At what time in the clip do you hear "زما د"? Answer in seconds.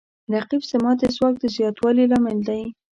0.71-1.03